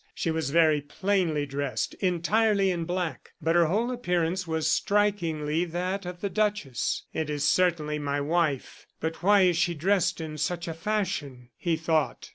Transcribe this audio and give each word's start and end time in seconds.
She 0.15 0.31
was 0.31 0.49
very 0.49 0.81
plainly 0.81 1.45
dressed 1.45 1.93
entirely 1.99 2.71
in 2.71 2.85
black 2.85 3.33
but 3.39 3.55
her 3.55 3.67
whole 3.67 3.91
appearance 3.91 4.47
was 4.47 4.67
strikingly 4.67 5.63
that 5.63 6.07
of 6.07 6.21
the 6.21 6.27
duchess. 6.31 7.03
"It 7.13 7.29
is 7.29 7.43
certainly 7.47 7.99
my 7.99 8.19
wife; 8.19 8.87
but 8.99 9.21
why 9.21 9.41
is 9.41 9.57
she 9.57 9.75
dressed 9.75 10.19
in 10.19 10.39
such 10.39 10.67
a 10.67 10.73
fashion?" 10.73 11.49
he 11.55 11.75
thought. 11.75 12.29